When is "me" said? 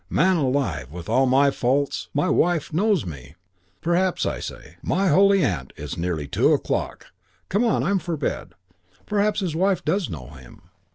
3.05-3.35